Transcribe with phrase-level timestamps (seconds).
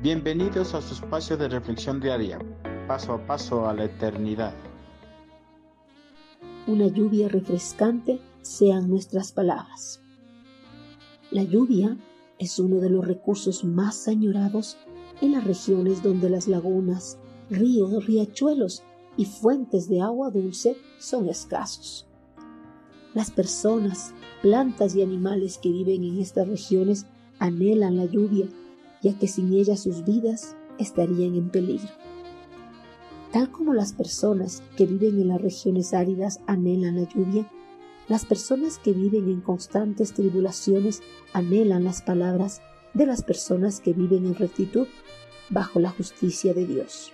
[0.00, 2.38] Bienvenidos a su espacio de reflexión diaria,
[2.86, 4.54] paso a paso a la eternidad.
[6.68, 10.00] Una lluvia refrescante sean nuestras palabras.
[11.32, 11.96] La lluvia
[12.38, 14.76] es uno de los recursos más añorados
[15.20, 17.18] en las regiones donde las lagunas,
[17.50, 18.84] ríos, riachuelos
[19.16, 22.06] y fuentes de agua dulce son escasos.
[23.14, 27.06] Las personas, plantas y animales que viven en estas regiones
[27.40, 28.46] anhelan la lluvia
[29.02, 31.90] ya que sin ella sus vidas estarían en peligro.
[33.32, 37.50] Tal como las personas que viven en las regiones áridas anhelan la lluvia,
[38.08, 41.02] las personas que viven en constantes tribulaciones
[41.34, 42.62] anhelan las palabras
[42.94, 44.86] de las personas que viven en rectitud
[45.50, 47.12] bajo la justicia de Dios.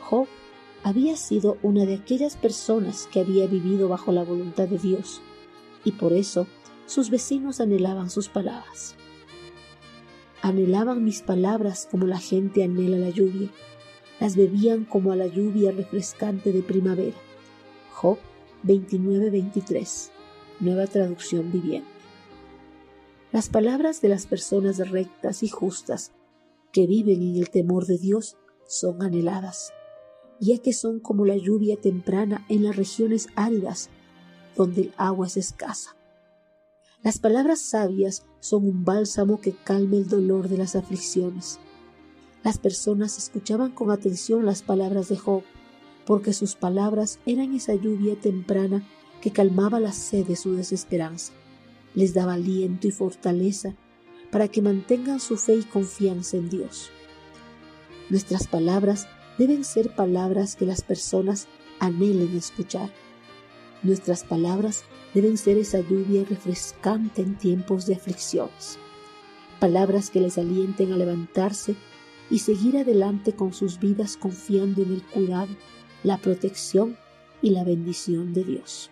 [0.00, 0.26] Job
[0.82, 5.20] había sido una de aquellas personas que había vivido bajo la voluntad de Dios,
[5.84, 6.48] y por eso
[6.86, 8.96] sus vecinos anhelaban sus palabras
[10.46, 13.50] anhelaban mis palabras como la gente anhela la lluvia,
[14.20, 17.16] las bebían como a la lluvia refrescante de primavera.
[17.92, 18.18] Job
[18.62, 20.10] 29-23,
[20.60, 21.88] nueva traducción viviente.
[23.32, 26.12] Las palabras de las personas rectas y justas
[26.72, 28.36] que viven en el temor de Dios
[28.68, 29.72] son anheladas,
[30.38, 33.90] ya que son como la lluvia temprana en las regiones áridas
[34.54, 35.95] donde el agua es escasa.
[37.06, 41.60] Las palabras sabias son un bálsamo que calma el dolor de las aflicciones.
[42.42, 45.44] Las personas escuchaban con atención las palabras de Job,
[46.04, 48.84] porque sus palabras eran esa lluvia temprana
[49.20, 51.32] que calmaba la sed de su desesperanza,
[51.94, 53.76] les daba aliento y fortaleza
[54.32, 56.90] para que mantengan su fe y confianza en Dios.
[58.10, 59.06] Nuestras palabras
[59.38, 61.46] deben ser palabras que las personas
[61.78, 62.90] anhelen escuchar.
[63.86, 64.82] Nuestras palabras
[65.14, 68.80] deben ser esa lluvia refrescante en tiempos de aflicciones.
[69.60, 71.76] Palabras que les alienten a levantarse
[72.28, 75.54] y seguir adelante con sus vidas confiando en el cuidado,
[76.02, 76.96] la protección
[77.40, 78.90] y la bendición de Dios.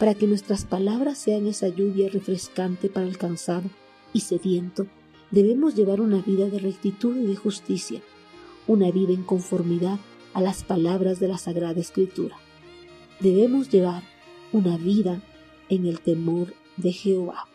[0.00, 3.70] Para que nuestras palabras sean esa lluvia refrescante para el cansado
[4.12, 4.88] y sediento,
[5.30, 8.02] debemos llevar una vida de rectitud y de justicia,
[8.66, 10.00] una vida en conformidad
[10.34, 12.36] a las palabras de la Sagrada Escritura.
[13.22, 14.02] Debemos llevar
[14.50, 15.22] una vida
[15.68, 17.46] en el temor de Jehová.